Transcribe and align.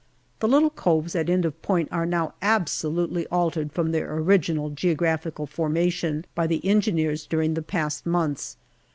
The 0.39 0.47
little 0.47 0.71
coves 0.71 1.15
at 1.15 1.29
end 1.29 1.45
of 1.45 1.61
point 1.61 1.87
are 1.91 2.07
now 2.07 2.33
absolutely 2.41 3.27
altered 3.27 3.71
from 3.71 3.91
their 3.91 4.15
original 4.15 4.71
geographical 4.71 5.45
formation 5.45 6.25
by 6.33 6.47
the 6.47 6.65
Engineers 6.65 7.27
during 7.27 7.53
the 7.53 7.61
past 7.61 8.07
months. 8.07 8.57